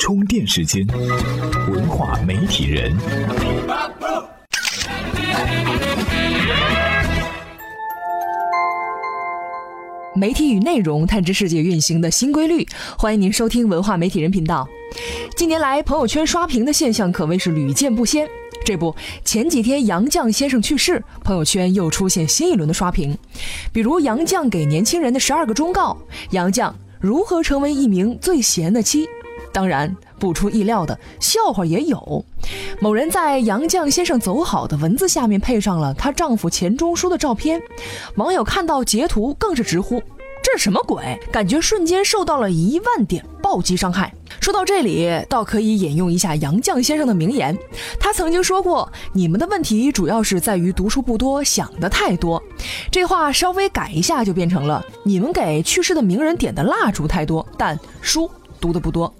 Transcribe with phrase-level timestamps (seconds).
[0.00, 0.84] 充电时间，
[1.70, 2.96] 文化媒体人。
[10.16, 12.66] 媒体与内容探知世界运行的新规律，
[12.96, 14.66] 欢迎您收听文化媒体人频道。
[15.36, 18.26] 近年来，朋友圈刷屏的现象可谓是屡见不鲜。
[18.64, 23.16] 这不，前几天杨绛先生去世，朋友圈又出现新一轮的刷屏，
[23.70, 25.94] 比如杨绛给年轻人的十二个忠告，
[26.30, 29.06] 杨绛如何成为一名最贤的妻。
[29.52, 32.24] 当然，不出意料的笑话也有。
[32.80, 37.60] 某人在杨绛先生走好的文字下面配上了她丈夫钱钟书的照片，
[38.16, 40.02] 网友看到截图更是直呼
[40.42, 44.12] ：“这是什么鬼？”感觉瞬间受到了一万点暴击伤害。
[44.40, 47.56] 说到这里，倒可以引用一下杨绛先生的名言，
[47.98, 52.42] 他曾经说过：“你们的问题主要是在于读书不多，想的太多。”
[52.90, 59.12] 这话稍微改一下，就变成了：“你们给去世的名人点的蜡烛太多，但书读的不多。”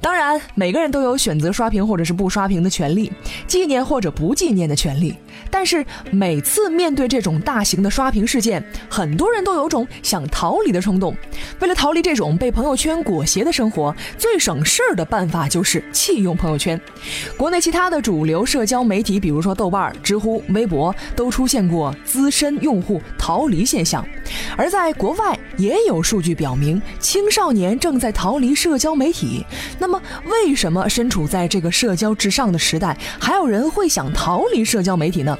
[0.00, 3.12] 当然，每个人都有选择刷屏或者是不刷屏的权利，
[3.46, 5.14] 纪念或者不纪念的权利。
[5.50, 11.14] 但是每次面对这种大型的刷屏事件，很多人都有种想逃离的冲动。
[11.60, 16.80] 为了逃离这种被朋友圈裹挟的生活，最省事儿的办法就是弃用朋友圈。
[17.36, 24.04] 国内其他的主流社交媒体，比如说豆瓣、知乎、微博，都出现过资深用户逃离现象。
[24.56, 29.44] 而在国外，也有数据表明，青少年正在逃离社交媒体。
[29.78, 35.36] 那么，为什么身处在这个社交至上的时代，还有人会想逃离社交媒体呢？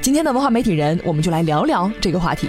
[0.00, 2.48] 今天的文化媒体人，我们就来聊聊这个话题。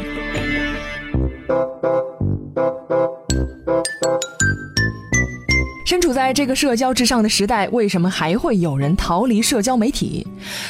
[5.85, 10.25] 身处在这个社交至上的时代，为什么还会有人逃离社交媒体？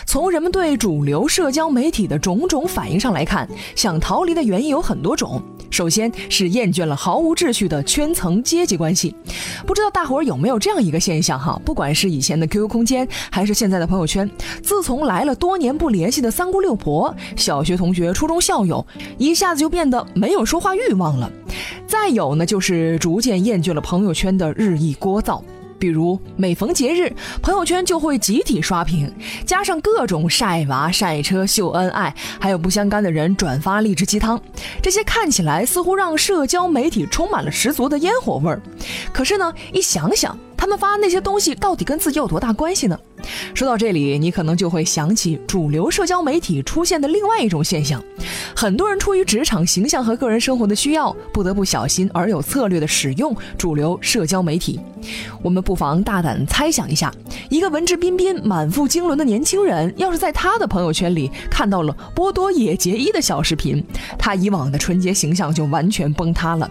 [0.06, 5.42] 从人们对主流社交媒体的种种反应上来看，想逃离的原因有很多种。
[5.74, 9.16] 首先是厌倦了毫无秩序的圈层阶级关系，
[9.66, 11.60] 不知道大伙儿有没有这样一个现象哈？
[11.66, 14.30] 不管是以前的 QQ 空间，还是现在的朋友圈，
[14.62, 18.86] 自从来了多年不联系的三姑六婆、小学同学、初中校友，
[19.18, 21.28] 一下子就变得没有说话欲望了。
[21.88, 25.42] 再有呢，就是逐渐厌倦了朋友圈的日益聒噪。
[25.84, 29.14] 比如每逢节日，朋友圈就会集体刷屏，
[29.46, 34.42] 加上各种晒娃、晒车、秀恩爱，还有不相干的人转发励志鸡汤，
[34.82, 38.62] 这些看起来似乎让社交媒体充满了十足的烟火味儿。
[39.12, 42.98] 可是呢，一想想，他们发那些东西到底跟自己有多大关系呢？
[43.54, 48.04] 说到这里，你可能就会想起主流社交媒体出现的另外一种现象：
[48.56, 54.80] 很多人出于职场形象和个人生活的需要，不得不小心而有策略地使用主流社交媒体。
[55.42, 57.14] 我们不妨大胆猜想一下，
[57.50, 63.84] 一个文质彬彬、满腹经纶的年轻人，要是在他的朋友圈里看到了波多野结衣的小视频，
[64.18, 66.70] 他以往的纯洁形象就完全崩塌了。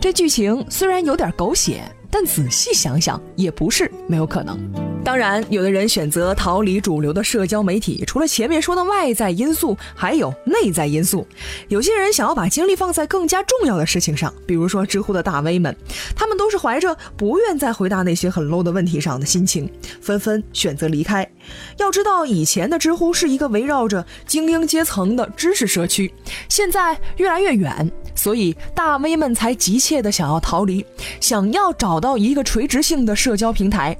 [0.00, 1.82] 这剧情虽然有点狗血。
[2.14, 4.91] 但仔细想想，也不是没有可能。
[5.04, 11.26] 当然，有的人选择逃离主流的社交媒体，除了前面说的外在因素，还有内在因素。
[11.68, 15.76] 有些人想要把精力放在更加重要的事情上，比如说知乎的大 V 们，
[16.14, 19.68] 他们都是怀着不愿再回答那些很 low 的问题上的心情，
[20.00, 21.28] 纷纷选择离开。
[21.78, 26.14] 要知道，以前的知乎是一个围绕着精英阶层的知识社区，
[26.48, 27.90] 现在越来越远。
[28.14, 30.84] 所以大 V 们才急切的想要逃离，
[31.20, 33.96] 想要找到一个垂直性的社交平台。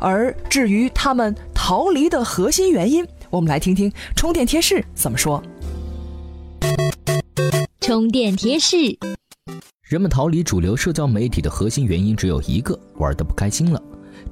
[0.00, 5.42] 而至于他们逃离的核心原因，我们来听听充电贴士怎么说。
[7.80, 8.76] 充电贴士：
[9.82, 13.82] 人们逃离主流社交媒体的核心原因只有一个，玩的不开心了。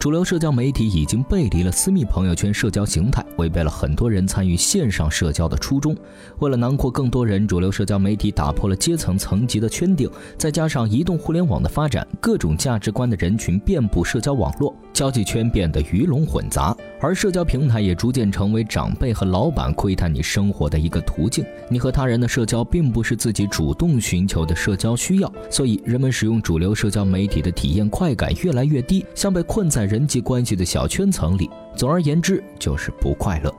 [0.02, 5.96] 主流社交媒体已经背离了私密朋友圈社交形态，违背了很多人参与线上社交的初衷。
[6.40, 21.44] 为了囊括更多人，主流社交媒体打破了阶层层级的圈定，再加上移动互联网的发展，各种价值观的人群遍布社交网络，交际圈变得鱼龙混杂，而社交平台也逐渐成为长辈和老板窥探你生活的一个途径。
[21.69, 29.82] 你和他人的社交并不是自己主动寻求的社交需要，所以人们使用主流社交媒体的体验快感越来越低，像被困在。
[29.92, 33.52] 人际关系的小圈层里，总而言之就是不快乐。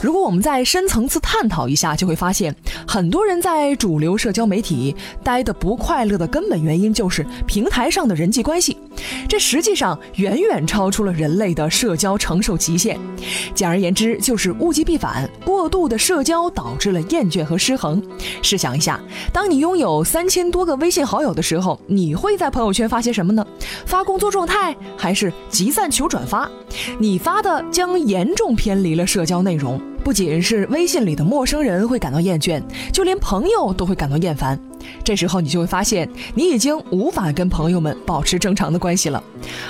[0.00, 2.54] 如果我们再深层次探讨一下，就会发现，
[2.86, 4.94] 很多人在主流社交媒体
[5.24, 8.76] 待的不快乐的根本原因就是平台上的人际关系。
[9.28, 12.98] 这实际上远远超出了人类的社交承受极限。
[13.54, 15.28] 简而言之，就是物极必反，
[15.68, 18.02] 度的社交导致了厌倦和失衡。
[18.42, 19.00] 试想一下，
[19.32, 23.46] 当你拥有三千多个微信好友的时候，你会在朋友圈发些什么呢？
[23.84, 26.48] 发工作状态，还是集赞求转发？
[26.98, 29.80] 你发的将严重偏离了社交内容。
[30.06, 32.62] 不仅是微信里的陌生人会感到厌倦，
[32.92, 34.56] 就连朋友都会感到厌烦。
[35.02, 39.20] 这时候你就会发现，你已经无法跟朋友们保持正常的关系了。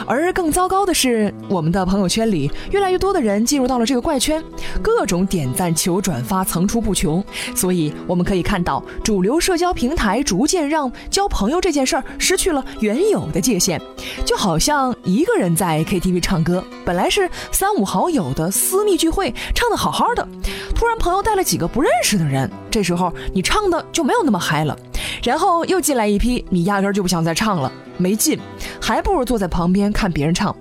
[0.07, 4.45] 而更糟糕的是，我们的朋友圈里越来越多的人进入到了这个怪圈，
[4.83, 7.25] 各种点赞、求转发层出不穷。
[7.55, 13.81] 所以我们可以看到，主流社交平台逐渐让交朋友这件事儿失去了原有的界限，
[14.27, 20.26] 就好像一个人在 KTV 唱歌，本来是三五好友的私密聚会，唱得好好的，
[20.75, 24.77] 突然朋友带了几个不认识的人，这时候你唱的就没有那么嗨了。
[25.23, 28.39] 然后又进来一批，你压根就不想再唱了，没劲，
[28.81, 30.55] 还不如坐在旁边看别人唱。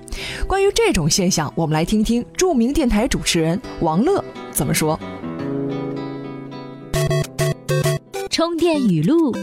[0.47, 4.99] 关于这种现象，我们来听听著名电台主持人王乐怎么说。
[8.29, 9.33] 充电语录：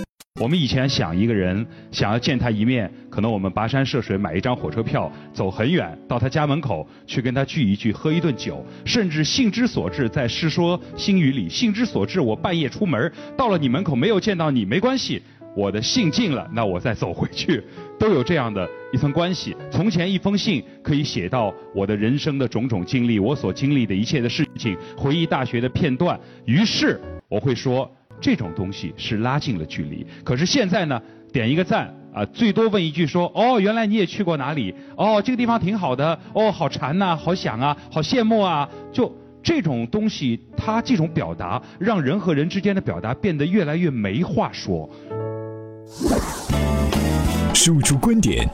[0.40, 15.22] 我们以前想一个人，想要见他一面，可能我们跋山涉水买一张火车票，走很远到他家门口去跟他聚一聚，喝一顿酒，甚至兴之所至，在《世说新语》里，兴之所至，我半夜出门到了你门口，没有见到你没关系，
[15.54, 17.62] 我的信尽了，那我再走回去，
[18.00, 19.54] 都有这样的一层关系。
[19.70, 26.98] 从前一封信可以写到我的人生的种种经历，我所经历的一切的事情，回忆大学的片段，于是
[27.28, 27.88] 我会说。
[28.22, 31.02] 这种东西是拉近了距离，可是现在呢，
[31.32, 34.72] 点一个赞啊，最多问一句说，哦，原来你也去过哪里？
[34.96, 36.16] 哦，这个地方挺好的。
[36.32, 38.68] 哦，好馋呐，好想啊，好羡慕啊。
[38.92, 44.88] 就这种东西，它这种表达，让人和人之间的表达变得越来越没话说。
[47.52, 48.48] 输出观点，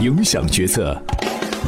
[0.00, 0.96] 影响决策。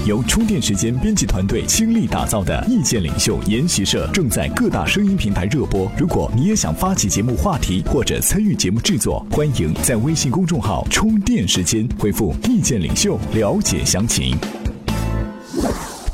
[0.05, 5.91] 由充电时间编辑团队倾力打造的意见领袖研习社正在各大声音平台热播。
[5.97, 14.37] 如果你也想发起节目话题或者参与节目制作，欢迎在微信公众号“充电时间”回复“意见领袖”了解详情。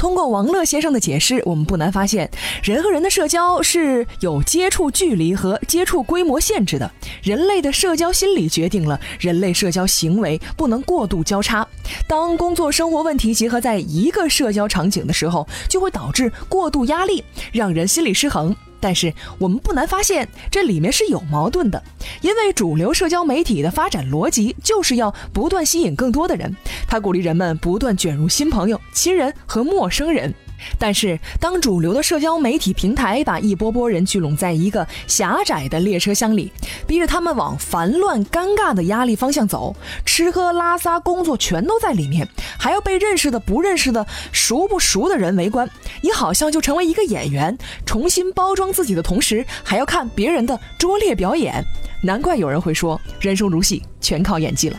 [0.03, 2.29] 通过王乐先生的解释，我们不难发现，
[2.65, 6.91] 人和人的社交是有接触距离和接触规模限制的。
[7.23, 11.65] 人类的社交心理决定了人类社交行为不能过度交叉。
[12.09, 17.23] 当工作生活问题结合在一个社交场景的时候，就会导致过度压力，
[17.53, 18.53] 让人心理失衡。
[18.83, 21.81] 但是我们不难发现，这里面是有矛盾的，
[22.21, 26.55] 因为主流社交媒体的发展逻辑就是要不断吸引更多的人，
[26.89, 30.35] 它鼓励人们不断卷入新朋友、亲人和陌生人。
[30.79, 36.53] 但是，当主流的社交媒体平台把一波波人聚拢在一个狭窄的列车厢里，
[36.87, 39.75] 逼着他们往烦乱、尴尬的压力方向走，
[40.05, 42.29] 吃喝拉撒、工作全都在里面，
[42.59, 45.69] 还要被认识的、不认识的、熟不熟的人围观，
[46.03, 51.65] 你好像就成为一个演员，重新包装自己的同时，还要看别人的拙劣表演。
[52.03, 54.77] 难怪有人会说，人生如戏，全靠演技了。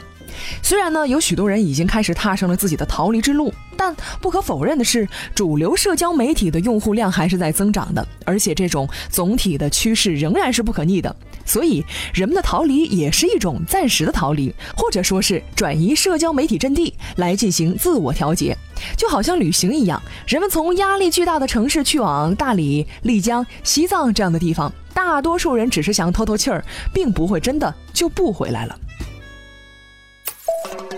[0.62, 11.15] 虽然呢，有许多人已经开始踏上了自己的逃离之路，但不可否认的是，主流社交媒体的用户量还是在增长的，而且这种总体的趋势仍然是不可逆的。
[11.45, 11.83] 所以，
[12.13, 18.57] 人们的逃离也是一种暂时的逃离，或者说是转移社交媒体阵地来进行自我调节，
[18.95, 26.63] 就好像旅行一样，人们从压力巨大的城市去往大理、丽江、西藏这样的地方，大多数人只是想透透气儿，
[26.94, 28.79] 并不会真的就不回来了。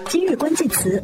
[0.08, 1.04] 今日关键词：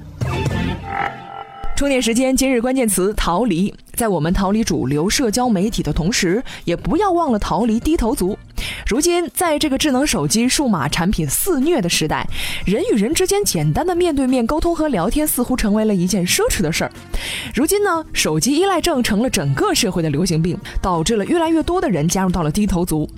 [1.76, 2.36] 充电时间。
[2.36, 3.74] 今日关键词：逃离。
[3.96, 8.38] 在我们逃离主流社交媒体的同时，也不要忘了逃离低头族。
[8.88, 12.28] 如今，在这个智能手机、数码产品肆虐的时代，
[12.66, 16.92] 人与人之间简单的面对面沟通和聊天似乎成为了一件奢侈的事儿。
[17.54, 23.10] 如今呢，手机依赖症成了整个社会的流行病，导致了越来越多的人加入到了低头族。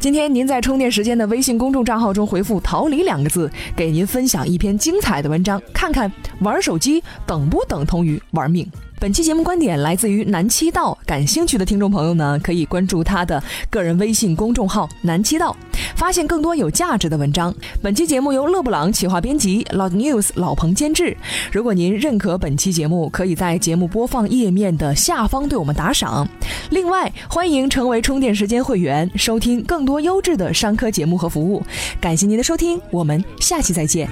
[0.00, 8.66] 今天您在充电时间的微信公众账号中回复“逃离”两个字，给您分享一篇精彩的文章，看看玩手机等不等同于玩命。
[8.98, 15.54] 本期节目观点来自于南七道，感兴趣的听众朋友呢，可以关注他的个人微信公众号“南七道”，
[16.00, 17.54] 发现更多有价值的文章。
[17.82, 21.14] 本期节目由勒布朗企划编辑老 News 老彭监制。
[21.52, 26.26] 如果您认可本期节目，可以在节目播放页面的下方对我们打赏。
[26.70, 31.62] 另外，欢迎成为充电时间会员，收听更多优质的商科节目和服务。
[32.00, 34.08] 感谢您的收听，我们下期再见。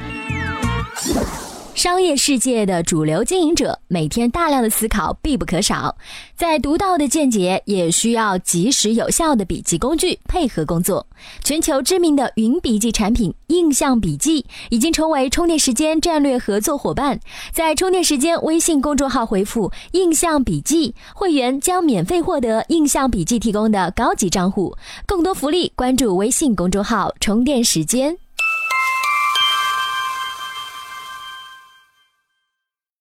[1.78, 5.96] 商业世界的主流经营者每天大量的思考必不可少，
[6.34, 11.06] 在独到的见解也需要及时有效的笔记工具配合工作。
[11.44, 17.20] 全球知名的云笔记产品印象笔记已经成为充电时间战略合作伙伴，
[17.52, 24.76] 在充电时间微信公众号回复“印象笔记”，会员将免费获得印象笔记提供的高级账户。
[25.06, 28.18] 更多福利，关注微信公众号“充电时间”。